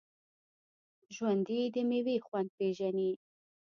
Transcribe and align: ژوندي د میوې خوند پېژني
ژوندي 1.15 1.59
د 1.73 1.75
میوې 1.89 2.15
خوند 2.25 2.49
پېژني 2.57 3.11